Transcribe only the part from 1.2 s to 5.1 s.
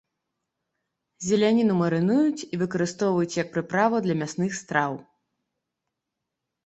Зеляніну марынуюць і выкарыстоўваюць як прыправу для мясных страў.